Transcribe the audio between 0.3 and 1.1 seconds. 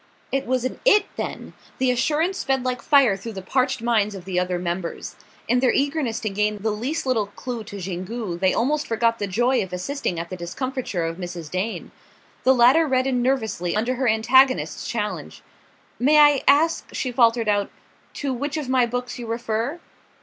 It was an it,